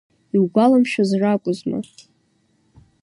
Иугәаламшәоз 0.35 1.09
ракәызма… 1.21 1.79